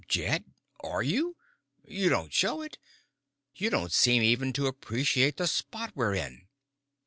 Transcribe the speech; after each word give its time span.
"Jed! 0.07 0.45
Are 0.83 1.03
you? 1.03 1.37
You 1.85 2.09
don't 2.09 2.33
show 2.33 2.63
it. 2.63 2.79
You 3.53 3.69
don't 3.69 3.91
seem 3.93 4.23
even 4.23 4.51
to 4.53 4.65
appreciate 4.65 5.37
the 5.37 5.45
spot 5.45 5.91
we're 5.93 6.15
in." 6.15 6.47